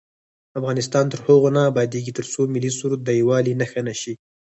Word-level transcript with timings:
افغانستان 0.59 1.05
تر 1.11 1.19
هغو 1.27 1.49
نه 1.57 1.61
ابادیږي، 1.71 2.11
ترڅو 2.17 2.41
ملي 2.53 2.71
سرود 2.79 3.01
د 3.03 3.09
یووالي 3.19 3.53
نښه 3.61 3.81
نشي. 3.87 4.13